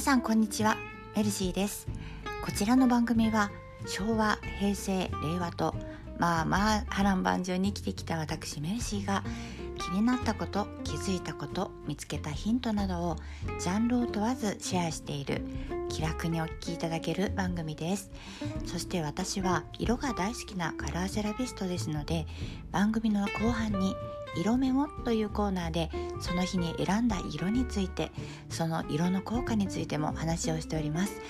[0.00, 0.78] 皆さんこんにちは。
[1.14, 1.86] メルシーです。
[2.42, 3.50] こちらの番組は
[3.86, 5.74] 昭和平成令和と
[6.18, 9.22] まあまあ波乱万丈に生きてきた私メルシーが
[9.80, 13.16] 気になったこと気づいたこと見つけたヒントなどを
[13.58, 15.42] ジャンルを問わずシェアしている
[15.88, 18.10] 気楽にお聞きいただける番組です。
[18.66, 22.26] そして私は色が大好きなカラーセラピストですので
[22.70, 23.96] 番組の後半に
[24.36, 25.90] 色メモというコーナーで
[26.20, 28.12] その日に選んだ色について
[28.50, 31.20] その色の効果についても話をしております。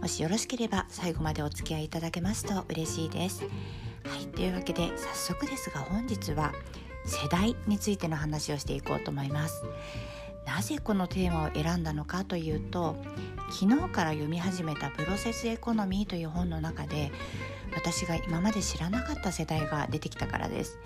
[0.00, 3.42] もしよろしければ最後までお付き合いいただけますと嬉しいです。
[3.42, 6.52] はいというわけで早速ですが本日は
[7.08, 9.64] 世代についての話をしていこうと思います。
[10.46, 12.96] なぜこのテーマを選んだのかというと
[13.50, 17.12] 昨日から読み始めた「プロセスエコノミー」という本の中で
[17.74, 20.78] 私が今まで知らなかった世代が出てきたからです。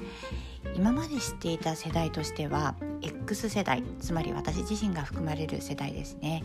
[0.75, 6.43] 今まで知っていた世代としては X 世代つまり私自身が含まれる世代ですね。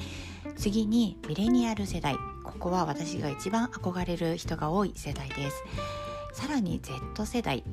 [0.56, 2.16] 次にミレニアル世代。
[2.44, 5.64] ここは私が一番憧れる人が多い世代です。
[6.38, 7.64] さらに Z 世代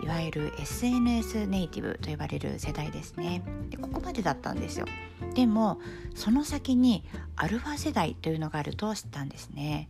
[0.00, 3.42] いわゆる SNS ネイティブと呼ばれる世代ですね。
[3.70, 4.86] でここまでだったんですよ。
[5.34, 5.80] でも
[6.14, 7.02] その先に
[7.34, 9.88] アルファ世代というのがあると知ったんですね。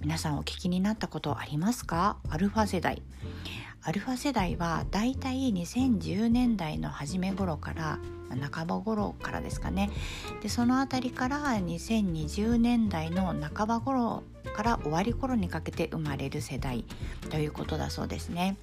[0.00, 2.18] 皆さんお聞きになったことありますか？
[2.28, 3.02] アルファ世代。
[3.82, 7.98] アルファ世代はだいたい2010年代の初め頃から
[8.52, 9.90] 半ば頃からですかね
[10.42, 14.22] でその辺りから2020年代の半ば頃
[14.54, 16.84] から終わり頃にかけて生まれる世代
[17.30, 18.56] ということだそうですね。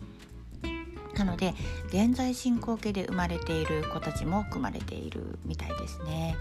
[1.16, 1.56] なので
[1.88, 6.38] 現在進行形で生まれている子たちも含まれているみたいですね。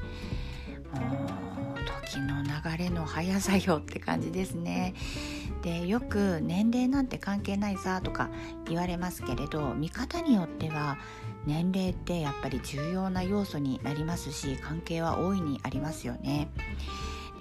[2.06, 4.94] 時の流れの速さよって感じですね。
[5.67, 8.31] でよく年齢なんて関係ないさとか
[8.69, 10.97] 言われますけれど見方によっては
[11.45, 16.48] 年齢ってやっぱり重要な要素になりますし関係は大いにありますよね。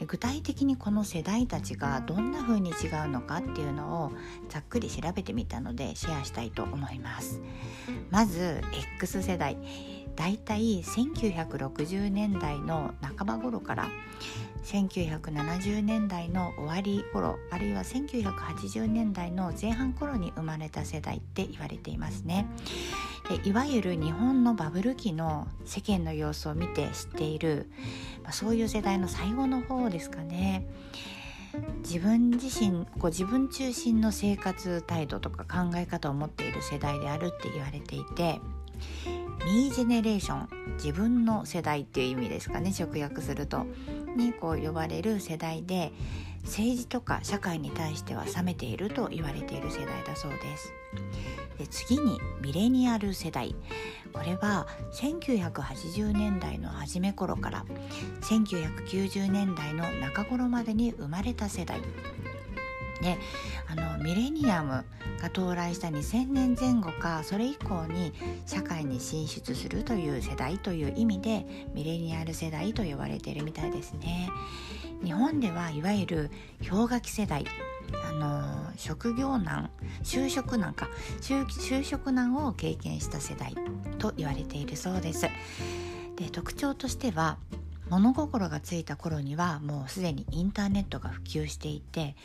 [0.08, 4.12] 具体的にこの世代たちがどんな風に違うのかっていうのを
[4.50, 7.40] ざっくり調べてみたのでシェアしたいと思います
[8.10, 8.62] まず
[8.98, 9.58] X 世代
[10.18, 13.88] だいたい1960年代の半ば頃から
[14.66, 22.48] 1970年代の終わり頃あるいは1980年代の前半頃に生まれた世代って言われていますね。
[23.30, 27.70] でいわゆる日本のバブル期の世間の様子を見て知っている、
[28.24, 30.68] まあ、そういう世代の最後の方ですかね。
[31.84, 38.42] 自分自身こう自分中心の生活態度とか考え方を持っている世代であるって言われていて
[39.46, 43.66] ミージェネレーション自分の世代っていう意味ですかね直訳すると。
[44.16, 45.92] にこう呼ばれる世代で
[46.44, 50.74] 政治とか社会に対しては冷めていると言われている世代だそうです。
[51.58, 53.56] で次にミレニアル世代。
[54.14, 57.66] これは1980年代の初め頃から
[58.22, 61.82] 1990年代の中頃までに生まれた世代。
[63.06, 63.20] で
[63.68, 64.84] あのミレニアム
[65.22, 68.12] が到来した2000年前後かそれ以降に
[68.48, 71.46] 社会に進出するという世代という意味で
[71.76, 74.30] ミレニアル世代と呼ばれているみたいですね。
[75.04, 76.32] 日本ではいわゆる
[76.68, 77.46] 氷河期世代
[78.10, 79.70] あの職業難
[80.04, 80.90] 就職難か
[81.22, 83.54] 就職難を経験した世代
[84.00, 85.28] と言われているそうです。
[86.16, 87.38] で特徴としては
[87.90, 92.16] 物心がついた頃にはもうすでにインターネットが普及していて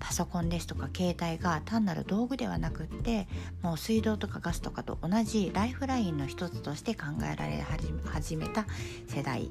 [0.00, 3.28] パソコンですとか携帯が単なる道具ではなくって
[3.62, 7.02] もう水道とかガスとかと同じライフラインの一つとして考
[7.32, 7.64] えられ
[8.04, 8.66] 始めた
[9.06, 9.50] 世代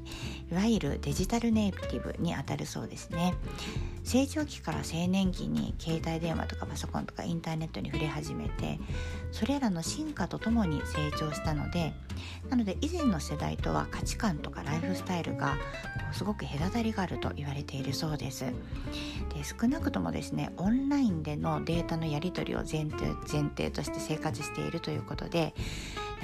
[0.52, 3.36] いわゆるデジタルネイティブにあたるそうですね。
[4.04, 8.80] 成長期から青年期に携帯電話とかパソコンとかインターネットに触れ始めて
[9.32, 11.94] それらの進化とともに成長したので
[12.50, 15.58] なので以前の世代とは価値観とかライフスタイルが
[16.12, 18.46] すごく隔たりがあると言われているそうです。
[18.46, 18.54] で
[19.44, 25.54] 少なくともですねオンラインでのデータのやり取りを前提前提として生活しているということで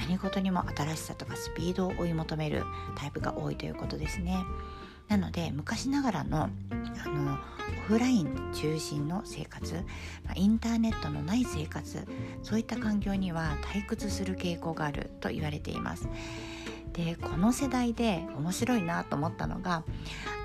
[0.08, 2.64] 何事にも新しさとかスピードを追い求める
[2.96, 4.44] タイプが多いということですね。
[5.08, 6.50] なので昔ながらの
[7.06, 7.38] あの
[7.86, 9.84] オフライン中心の生活
[10.36, 12.08] インターネットのない生活
[12.42, 16.10] そういった環境には退屈する傾向があると言われています。
[16.94, 19.84] でこの世代で面白いなと思ったのが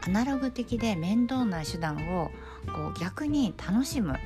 [0.04, 2.30] アナログ的で面倒な手段を
[2.66, 4.16] こう逆に楽しむ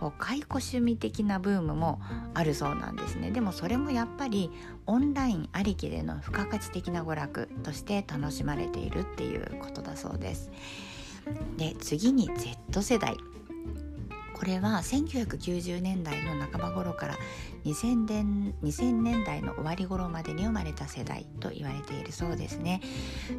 [0.00, 2.00] こう解雇趣味的なブームも
[2.32, 3.30] あるそうなんですね。
[3.30, 4.50] でもそれもやっぱり
[4.86, 10.50] オンラインありきでの付加価値的な娯楽として楽しまれているっていうことだそうです。
[11.58, 12.30] で次に
[12.70, 13.14] Z 世代。
[14.40, 17.18] これは1990年代の半ば頃から
[17.66, 22.80] 2000年 ,2000 年代の終わり頃までに生まれた世代と言われているそうですね。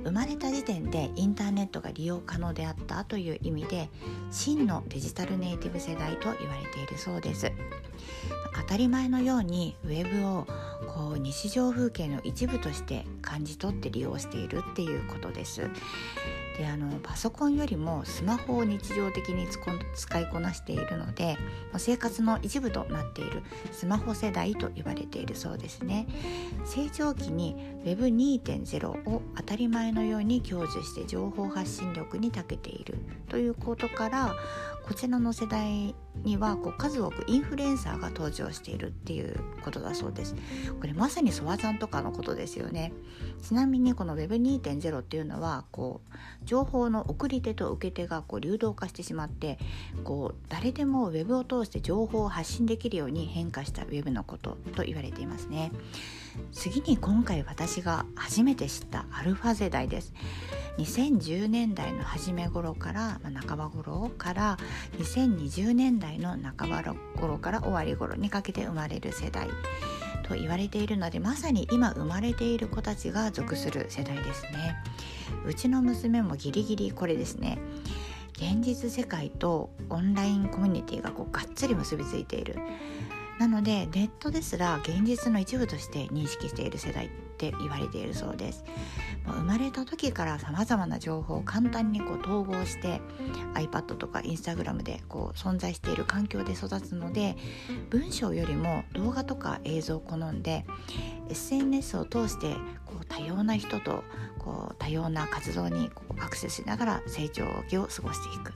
[0.03, 3.89] 生まれた時点でインターネットが利用可能であったという意味で
[4.29, 7.51] 真のデジタルネイティブ世代と言われているそうです。
[8.53, 10.45] 当たり前のようにウェブを
[10.87, 15.67] こう日常風景の一部として感じ取って利用しているっていうことです。
[16.61, 19.47] であのパソコンよりもスマホを日常的に
[19.95, 21.35] 使いこなしているので
[21.77, 23.41] 生活の一部となっている
[23.71, 26.05] スマホ世代と言われているそうですね。
[26.63, 32.99] 成長期に Web2.0 を当たり前のように享受して情報発信力に長けている
[33.29, 34.35] ということから
[34.87, 40.35] こちらの世代にはこう数多くインフルエンサーが登場しているっていうことだそうです。
[40.79, 42.91] これまさにソワさんとかのことですよね。
[43.41, 49.59] ちなみにこの Web2.0 っていうのはこう情報の送り手と受け手がこう流動化してしまって
[50.03, 55.71] こう誰でも Web を通して情報を発信できるように変化した Web のことと言われていますね。
[56.51, 60.13] 次に今回私が初めて知ったアルファ世代です。
[60.77, 64.57] 2010年代の初め頃から、まあ、半ば頃から
[64.97, 66.83] 2020年代の半ば
[67.19, 69.47] 頃から終わり頃にかけて生まれる世代
[70.23, 74.75] と言われているのでまさに今生まれている子たちが属する世代ですね。
[75.45, 77.57] うちの娘もギリギリこれですね。
[78.33, 82.55] 現実世界とオンラインコミュニティがこうがっつり結びついている。
[83.41, 88.63] なのでネットですら現実の一部として認識している世代って言われているそうです
[89.25, 93.01] 生まれた時からさまざまな情報を簡単にこう統合して
[93.55, 97.35] iPad とか Instagram でこう存在している環境で育つので
[97.89, 100.63] 文章よりも動画とか映像を好んで
[101.29, 102.53] SNS を通して
[102.85, 104.03] こう多様な人と
[104.37, 108.53] こう多様な活動にこうアクセスしながら成長期を過ごしていく。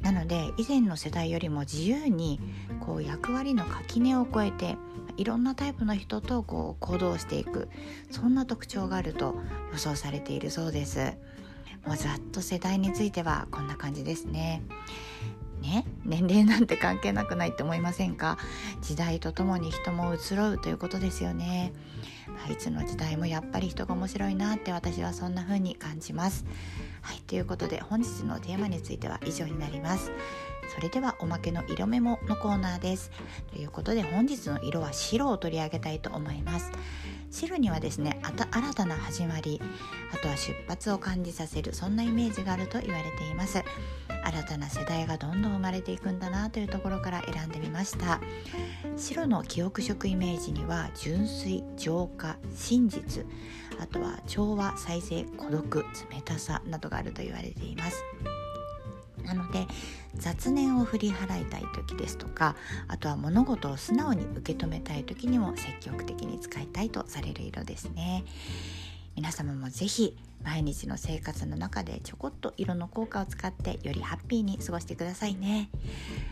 [0.00, 2.40] なので以前の世代よりも自由に
[2.80, 4.76] こう役割の垣根を越えて
[5.16, 7.68] いろんなタイプの人とこう行動していく
[8.10, 9.36] そんな特徴があると
[9.72, 11.14] 予想されているそうです。
[11.86, 14.62] もうざっと世代についてはこんな感じですね。
[15.60, 18.38] ね年齢なんて関係なくないって思いませんか？
[18.80, 21.72] 時代とともに人も移ろうということですよね、
[22.32, 26.44] まあ、いつの時代もやっぱり人が面白いなって私はそんな風に感じます。
[27.00, 30.12] はいということで本日のテーマについては以上になります。
[30.74, 33.10] それではおまけの色メモのコーナーです。
[33.50, 36.72] ということで本日の色は白を取り上げたいと思います。
[37.30, 39.60] 白にはですね新たな始まり
[40.12, 43.62] あとは出発を感じさせるそんなイメージがあると言われています。
[44.24, 48.20] 新たな世代がどんどん生まれていくんだなというところから選んでみました。
[48.96, 53.26] 白の記憶色イメージには純粋浄化真実
[53.78, 58.02] あとは調和再生孤独冷たさなどがあると言われています。
[59.24, 59.66] なので
[60.14, 62.56] 雑念を振り払いたい時ですとか
[62.88, 68.24] あとは物事を素直に受け止めたい時にも積極的に使いたいとされる色ですね。
[69.14, 75.70] 皆様も是非毎日の生活の中でちょこっと色の効果を使ってよりハッピーに過ごしてくださいね。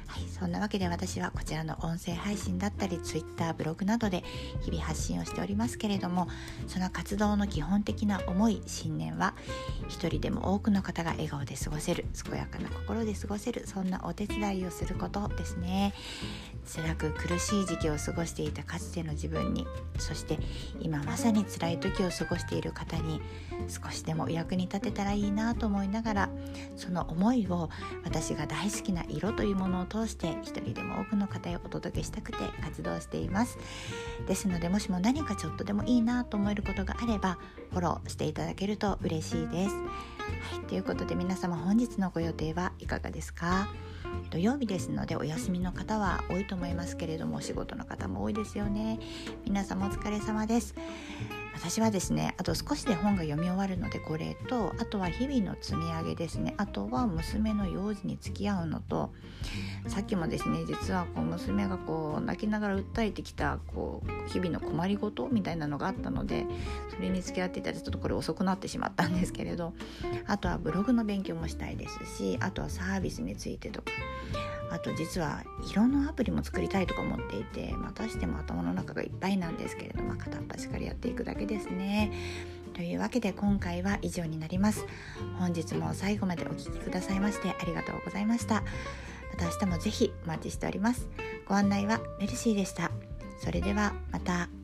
[0.06, 4.24] はい、そんなわけで私はこちらの音声配信だったり Twitter ブログなどで
[4.60, 6.28] 日々発信をしておりますけれども
[6.66, 9.34] その活動の基本的な思い信念は
[9.88, 15.94] 一人でも多くの方が笑顔で過ごせる健やかな心で過ごせるそんなお手伝いをすることですね
[16.66, 19.66] 辛く苦しい時期を過ごしていたかつての自分に
[19.98, 20.38] そして
[20.80, 23.20] 今まさに辛い時を過ごしている方に
[23.68, 26.28] 少しでもお役に立てたらいいなと思いながら
[26.76, 27.70] その思いを
[28.04, 33.58] 私が大好きな色というものを通して一人でも多くの方へお届けしたくて活動しています。
[34.26, 37.38] ですのでもしも何かちょっとでもいいなと思えることがあれば
[37.70, 39.74] フォローしていただけると嬉しいです。
[39.74, 43.68] はいということで皆様本日のご予定はいかがですか？
[44.30, 48.98] 土曜日ですのでお休みの方は多いと思いますけれどもお仕事の方も多いですよね。
[49.44, 50.74] 皆様お疲れ様です。
[51.62, 56.54] 私はですねあと少しで本が読み終わるのでこれとあとは日々の積み上げですね。
[56.56, 59.12] あとは娘の幼児に付き合うのと
[59.86, 66.46] さっきもですね実はこう娘がこう泣きながら訴えてきたこう日々の困りごとみたいなのがあったので
[66.94, 69.74] それに付き合っていたらちょっとこれ遅くなってしまったんですけれど
[70.26, 73.90] あとはブログの勉強もしたいですしあとはサービスについてとか
[74.70, 82.12] あと実は色のアプリも作りたいとか思っていてまたしても頭の中がいっぱいなんですけれども片っ端からやっていくだけですね。
[82.74, 84.86] というわけで今回は以上になります。
[85.38, 88.62] 本日も最後までお聴きくださいましてありがとうございました。
[89.32, 91.08] また明日もぜひお待ちしております。
[91.46, 92.90] ご案内はメルシーでした。
[93.42, 94.59] それではまた。